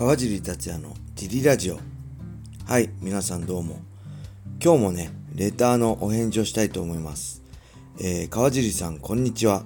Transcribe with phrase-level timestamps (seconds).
[0.00, 1.78] 川尻達也のジリラジオ。
[2.64, 3.80] はい皆さんどうも。
[4.58, 7.42] 今日もねレターのお返事をしたいと思います。
[8.00, 9.62] えー、川尻さんこんにちは。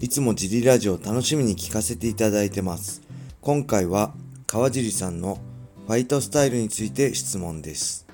[0.00, 3.02] いつもジリラジオ楽しみに聞かせていただいてます。
[3.42, 4.14] 今回は
[4.46, 5.38] 川尻さんの
[5.86, 8.06] ファイトスタイルについて質問です。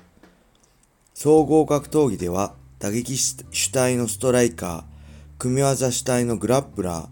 [1.13, 4.83] 総合格闘技では打撃主体のストライカー
[5.39, 7.07] 組み技主体のグラップラー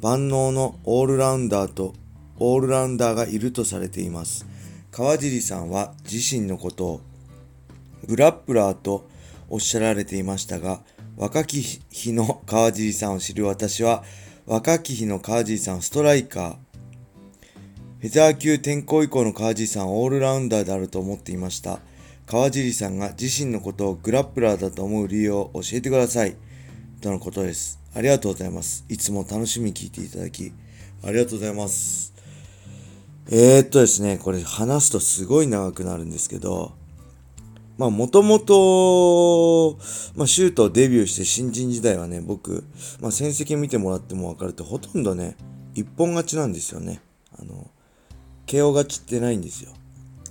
[0.00, 1.94] 万能のオールラウンダーと
[2.38, 4.46] オールラウンダーがいるとされています。
[4.90, 7.00] 川尻さんは自身のことを
[8.06, 9.08] グラップラーと
[9.48, 10.82] おっしゃられていましたが、
[11.16, 11.60] 若き
[11.90, 14.02] 日の川尻さんを知る私は、
[14.46, 16.56] 若き日の川尻さんストライカー、
[18.00, 21.80] フェザー級転向以降の川尻さんオールラウンダーであると思っていました。
[22.26, 26.36] 川尻さんが自身のことをグラップラーだと思う理由を教えてください。
[27.00, 27.78] とのことです。
[27.94, 28.84] ありがとうございます。
[28.88, 30.52] いつも楽しみに聞いていただき、
[31.04, 32.11] ありがとうございます。
[33.30, 36.72] えー、っとですね、これ話すとすごい長くなるんですけど、
[37.78, 39.78] まあもともと、
[40.16, 42.64] まあシュートデビューして新人時代はね、僕、
[43.00, 45.36] まあ戦績見てもらっても分かるとほとんどね、
[45.74, 47.00] 一本勝ちなんですよね。
[47.38, 47.70] あの、
[48.46, 49.70] KO 勝ちってないんですよ。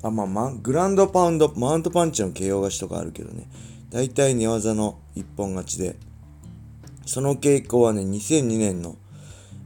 [0.03, 3.47] あ、まあ、ま、グランドパウンド、マウントパンチの KO 勝ちとかあるけどね、
[3.89, 5.95] 大体寝技の一本勝ちで、
[7.05, 8.95] その傾向はね、2002年の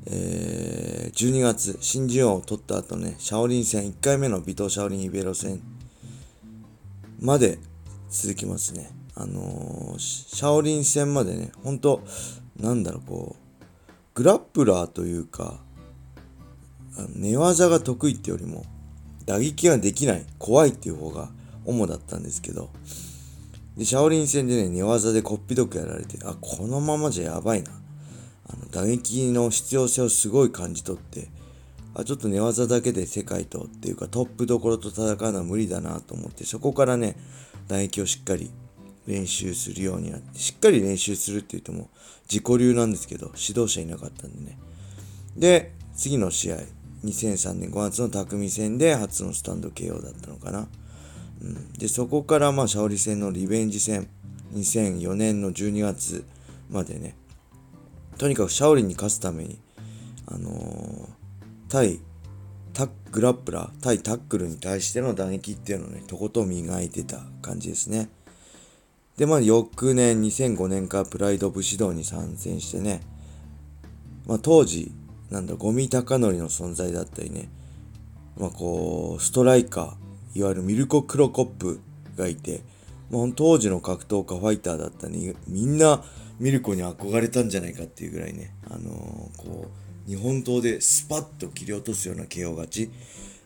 [0.08, 5.61] えー、12月、新人王を取った後ね、シャオリン戦、1回目の尾藤シャオリンイベロ戦
[7.20, 7.58] まで
[8.09, 8.92] 続きますね。
[9.16, 12.03] あのー、シャオリン戦までね、ほんと、
[12.59, 13.66] なんだろう、こう、
[14.14, 15.59] グラップラーというか、
[17.16, 18.64] 寝技が得意ってよりも、
[19.26, 21.30] 打撃ができない、怖いっていう方が
[21.66, 22.70] 主だったんですけど、
[23.76, 27.72] で、シャオリン戦でね、寝技でこっぴどくやられて、あ、このままじゃやばいな。
[28.48, 31.30] あの打撃の必要性をすごい感じ取って
[31.96, 37.16] あちょっと寝技だけで世界とっていうかトップどころと戦うのは無理だなと思ってそこからね
[37.67, 38.52] 打撃をしっかり
[39.08, 41.89] 練習するようになってしっかり練習するって言っても
[42.30, 44.58] 自己流なんですけど指導者いなかったんでね。
[45.38, 46.58] で次の試合
[47.05, 50.67] 2003年5月の匠戦で初のスタンド KO だったのかな、
[51.42, 54.08] うん、でそこからまあシャオリ戦のリベンジ戦
[54.54, 56.26] 2004年の12月
[56.70, 57.16] までね
[58.17, 59.59] とにかくシャオリンに勝つために、
[60.27, 61.08] あのー、
[61.70, 61.99] 対
[62.76, 68.09] タッグラップラー、対タックルに対しての打撃っていうのをね、とことん磨いてた感じですね。
[69.17, 72.99] で、まあ、翌年、2005年からプライド武士道に参戦してね、
[74.27, 74.92] まあ、当時、
[75.30, 77.49] なんだ、ゴミ高則の存在だったりね、
[78.37, 81.80] まあ、こう、ストライカー、いわゆるミルコ・クロコップ
[82.17, 82.61] がいて、
[83.10, 86.04] まあ、当時の格闘家ファイターだったね、みんな、
[86.39, 89.67] ミルコに憧れたんじゃないかっていうぐらいね、あのー、こ
[90.05, 92.92] う、日本刀でスパッと切り落とすような KO 勝ち、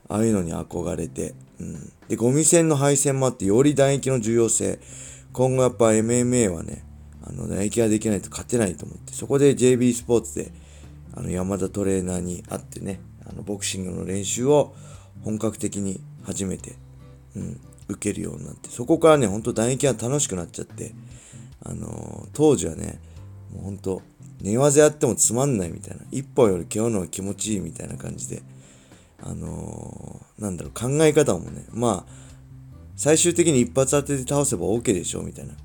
[0.08, 1.92] ああいうのに憧れて、うん。
[2.08, 4.80] で、ゴミ戦の敗戦もあって、より打撃の重要性、
[5.32, 6.84] 今後やっぱ MMA はね、
[7.24, 10.52] あの、打撃ができないと勝てないと思って、そこで JB スポーツで、
[11.14, 13.00] あの、山田トレーナーに会ってね、
[13.30, 14.74] あの、ボクシングの練習を
[15.24, 16.76] 本格的に始めて、
[17.36, 20.94] うん、受けるようになって、そこからね、ほんと打撃が楽しくなっちゃって、
[21.64, 23.00] あのー、当時はね、
[23.52, 24.02] もうほんと、
[24.42, 28.42] 寝技やってもつまんないみたいな、一本より今日のが気持ちいいみたいな感じで、
[29.22, 32.14] あのー、なんだろう、考え方もね、まあ、
[32.96, 35.56] 最終的に一発当てて倒せば OK でしょみたいな、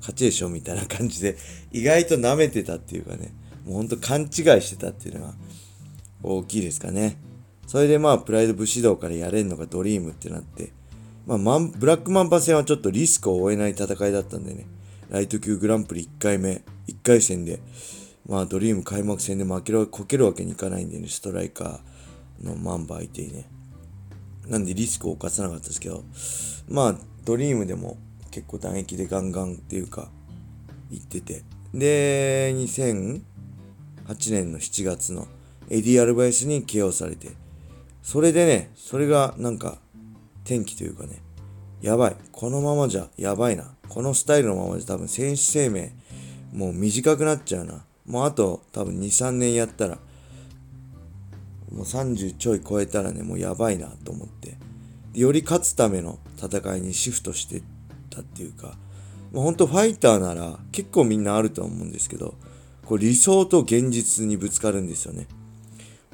[0.00, 1.36] 勝ちでしょみたいな感じで、
[1.72, 3.32] 意外と舐めてたっていうかね、
[3.64, 4.28] もうほんと勘違い
[4.60, 5.34] してたっていうのが
[6.22, 7.16] 大きいですかね。
[7.66, 10.72] それでまあ、プライド武士道からやれんのかドリームってなって、
[11.26, 14.66] まあ、マンブラックマンパ戦はちょっとリスクを負えない戦いだったんでね、
[15.08, 17.60] ライト級グランプリ1回目、1回戦で、
[18.26, 23.48] まあドリーム開幕戦で負ける、こけるわけにいかないんでね、ストライカーのマンバー相手にね。
[24.48, 26.04] なんでリスクを犯さなかったですけど、
[26.68, 27.98] まあドリームでも
[28.32, 30.10] 結構打撃でガンガンっていうか、
[30.90, 31.44] 行ってて。
[31.72, 33.22] で、2008
[34.30, 35.28] 年の7月の
[35.70, 37.30] エディ・アルバイスに KO されて、
[38.02, 39.78] それでね、それがなんか
[40.44, 41.20] 天気というかね、
[41.80, 42.16] やばい。
[42.32, 43.74] このままじゃやばいな。
[43.88, 45.92] このスタイルのままで多分選手生命
[46.52, 47.84] もう短くなっちゃうな。
[48.06, 49.98] もうあと多分2、3年やったら、
[51.70, 54.56] もう30ちょい超えたらね、もうやばいなと思って、
[55.14, 57.62] より勝つための戦いにシフトしてっ
[58.10, 58.76] たっていうか、
[59.32, 62.34] もうほんとファイターなら結構みんなあると思うんですけど、
[62.84, 65.26] こう理想と現実にぶつかるんですよね。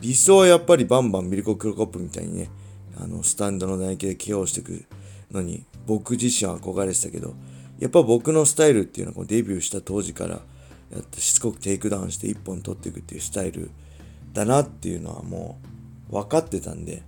[0.01, 2.51] 理想はやっぱりバンバンミルコ・クロコップみたいにね、
[3.01, 4.85] あの、スタンドの打撃で KO してく
[5.31, 7.35] のに、僕自身は憧れてたけど、
[7.79, 10.41] やっぱ僕のスタイルっていうのはこうデビューした当時から
[10.91, 13.71] やってしつこくテイクダウンして1本取っていくっていうスタイル
[14.33, 15.59] だなっていうのはも
[16.11, 17.03] う分かってたんで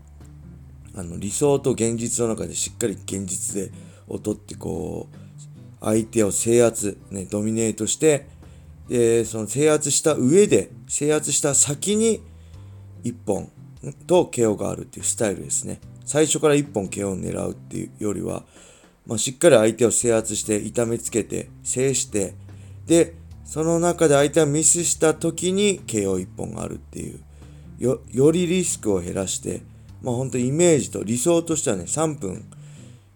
[0.95, 3.73] あの理想と現実の中でしっかり現実を
[4.09, 5.17] とってこう
[5.81, 8.27] 相手を制圧、ね、 dominate して
[8.89, 12.21] でその制圧した上で制圧した先に
[13.05, 13.51] 1本
[14.07, 18.45] と KO があるっていうスタイルですね最初から1本 KO を狙うっていうよりは、
[19.07, 22.35] まあ、しっかり相手を制圧して痛めつけて制して
[22.87, 27.21] でその中で相手がミスした時に KO1 本があるっていう
[27.79, 29.63] よよりリスクを減らして
[30.03, 32.45] まあ本当イメージと理想としてはね3分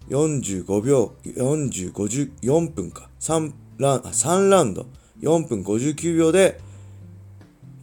[0.08, 3.08] 45秒、40、54分か。
[3.20, 4.86] 3ラ3ラウンド、
[5.20, 6.60] 4分59秒で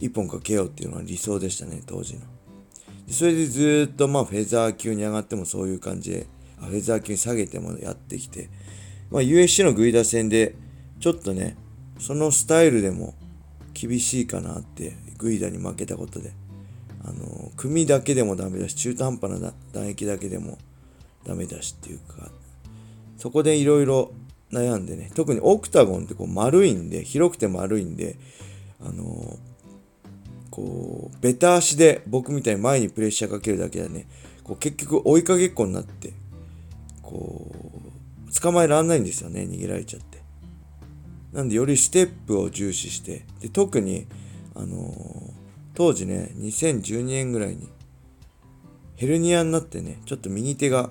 [0.00, 2.20] 1本かけようっていうのは理想でしたね、当時の。
[3.08, 6.26] それでずっとまあフェザー級に上がってもそういう感じで、
[6.58, 8.48] フェザー級に下げてもやってきて、
[9.10, 10.54] まあ USC のグイダ戦で、
[11.00, 11.56] ちょっとね、
[11.98, 13.14] そのスタイルでも
[13.74, 16.32] 厳しいかなって、グイダに負けたことで。
[17.04, 20.58] あの、組だけでもダメだし、中途半端な打撃だけでも
[21.24, 22.30] ダメだしっていうか、
[23.16, 24.12] そこでいろいろ
[24.52, 28.16] 悩んでね、特にオクタゴンってこう丸いんで、広くて丸いんで、
[28.80, 29.38] あのー、
[30.52, 34.06] こう、ベタ足で僕みたいに前にプレッシャーかけるだけでね、
[34.44, 36.12] こう結局追いかけっこになって、
[37.02, 37.50] こ
[38.28, 40.18] う、捕まえらんないんですよね、逃げられちゃって。
[41.32, 44.06] なんでよりステップを重視して、で特に、
[44.54, 45.32] あのー、
[45.74, 47.70] 当時ね、2012年ぐらいに、
[48.96, 50.90] ヘルニアになってね、ちょっと右手が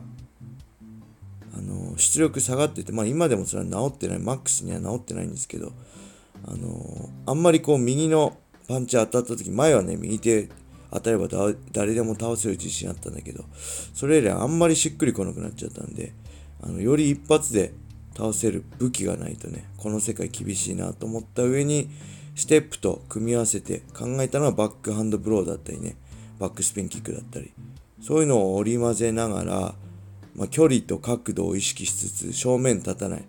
[1.54, 5.74] あの出力下がってて、まあ、今でもそれは治ってないマックスには治ってないんですけど
[6.48, 8.38] あのあんまりこう右の
[8.71, 10.50] パンチ当たった時前はね右手
[10.91, 11.27] 当たれば
[11.71, 13.45] 誰でも倒せる自信あったんだけど
[13.94, 16.13] それ以来あんまりしっくりこなくなっちゃったんで
[16.62, 17.73] あのより一発で
[18.15, 21.89] 倒せる武器がないとねこの世界厳しいなと思った上に
[22.35, 25.95] ステップと組み合わせて考えたのはバックハンドブローだったりね
[26.39, 27.53] バックスピンキックだったり
[28.01, 29.75] そういうのを織り交ぜながら
[30.35, 33.23] まあ、距離と角度を意識しつつ正面立たない。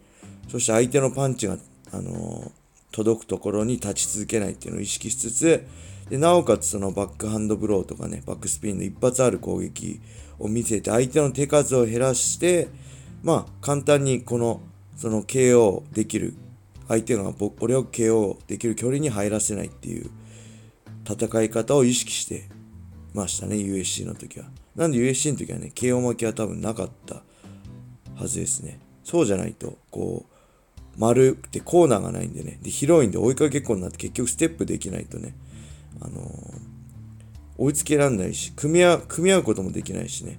[0.48, 1.56] そして相手のパンチが、
[1.92, 2.50] あのー、
[2.92, 5.66] 届くところに立ち続けないっていうのを意識しつつ、
[6.08, 10.00] でなおかつそのバックハンドブローとかね、バックスピンの一発ある攻撃
[10.38, 12.68] を見せて相手の手数を減らして、
[13.22, 14.60] まあ簡単にこの
[14.96, 16.34] その KO できる、
[16.86, 20.10] 相手が俺を KO できる距離に入らせないっていう
[21.08, 22.48] 戦い方を意識して
[23.14, 24.46] ましたね、USC の時は。
[24.76, 27.22] なんで USC の時はね、KO 負けは多分なかった
[28.14, 28.80] はずですね。
[29.04, 30.32] そうじゃないと、こう、
[30.98, 35.34] 丸くてコーナーがないんでね、で、広いんで追いかけっこになって結局ステップできないとね、
[36.00, 36.26] あのー、
[37.58, 40.38] 追いつけらんないし、組み合う、組み合うこともできないしね。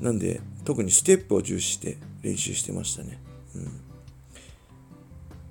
[0.00, 3.18] なんで、特にステップを重視して練習してましたね。
[3.54, 3.84] うん。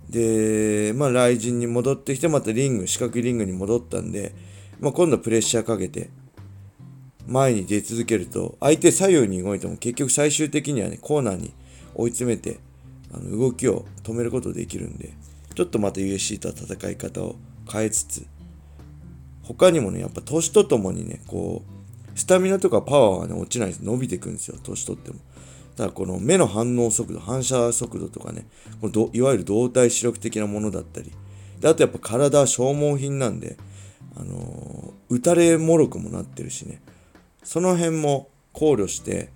[0.10, 4.34] で、まあ、雷神に戻ってきて、またリング、四角いリングに戻ったんで、
[4.80, 6.10] まあ、今度はプレッシャーかけて、
[7.28, 11.54] 前に出続けると、相手左右に動いても結局最終的にはね、コーナーに
[11.96, 12.60] 追い詰めて、
[13.14, 15.14] あの動きを止めることできるんで、
[15.56, 17.36] ちょっとまた USC とは戦い方を
[17.72, 18.26] 変えつつ、
[19.44, 21.64] 他にもね、やっぱ年とともにね、こ
[22.16, 23.80] う、スタミナとかパワーがね、落ちないです。
[23.84, 25.20] 伸びていくんですよ、年取っても
[25.76, 25.86] た。
[25.86, 28.46] だこの目の反応速度、反射速度とかね、
[28.82, 31.12] このいわゆる動体視力的なものだったり、
[31.60, 33.58] であとやっぱ体は消耗品なんで、
[34.16, 36.82] あのー、打たれもろくもなってるしね、
[37.44, 39.30] その辺も考慮して、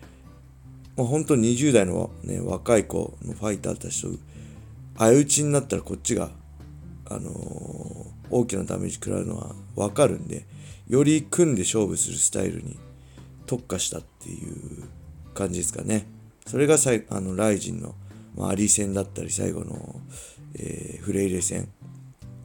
[0.97, 4.09] まあ、本当に20代の、ね、若い子のファイターたちと
[4.97, 6.31] 相打ちになったらこっちが、
[7.05, 7.33] あのー、
[8.31, 10.45] 大きなダメージ食らうのは分かるんで
[10.89, 12.79] より組んで勝負するスタイルに
[13.45, 14.85] 特化したっていう
[15.33, 16.07] 感じですかね。
[16.47, 17.93] それがさいあのライジンの、
[18.35, 20.01] まあ、アリ戦だったり最後の、
[20.55, 21.67] えー、フレイレ戦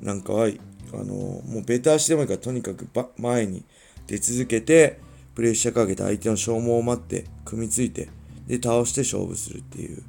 [0.02, 0.48] なんかは
[0.92, 3.64] あのもうベタ足でもいいからとにかく前に
[4.06, 5.00] 出続けて
[5.34, 8.10] プレッシャーかけて相手の消耗を待って組みついて
[8.52, 10.02] で倒して勝負するっていう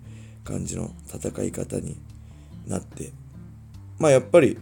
[0.43, 1.95] 感じの戦い方に
[2.67, 3.13] なって
[3.97, 4.57] まあやっぱり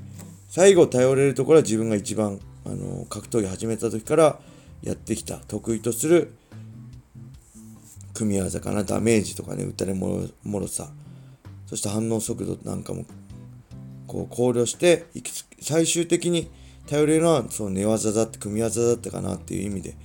[0.50, 4.40] 最後頼れるところは自分が一番あの格闘技始めた時から
[4.84, 6.36] やってきた得意とする
[8.14, 10.92] 組み合わせかなダメージとかね打たれもろさ
[11.66, 13.06] そして反応速度なんかも
[14.06, 15.08] こう考慮して
[15.60, 16.52] 最終的に
[16.86, 19.96] 頼れるのはその寝技だって組み技だったかなっていう意味で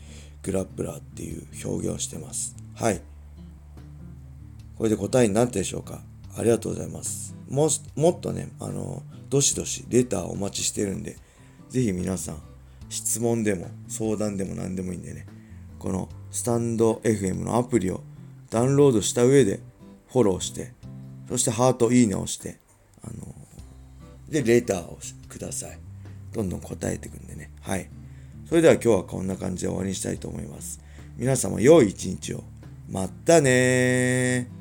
[0.43, 2.57] グラップラーっていう表現をしてます。
[2.75, 3.03] はい。
[4.77, 6.03] これで答えになったでしょうか？
[6.37, 7.35] ありがとうございます。
[7.49, 11.17] ももっとね、あの、どしどしレターお待ちしてるんで、
[11.69, 12.43] ぜひ皆さん、
[12.89, 15.27] 質問でも相談でも何でもいいんでね、
[15.79, 18.03] このスタンド FM のアプリを
[18.51, 19.61] ダウンロードした上で
[20.09, 20.73] フォローして、
[21.29, 22.59] そしてハート、いいねをして、
[23.03, 23.35] あの、
[24.29, 25.79] で、レターをください。
[26.33, 27.51] どんどん答えてくんでね。
[27.63, 27.89] はい。
[28.49, 30.81] それでは今日はこんな感じで終わりにしたいと思います。
[31.17, 32.45] 皆様良い一日を。
[32.89, 34.56] またねー。